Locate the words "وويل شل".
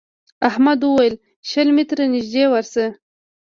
0.83-1.67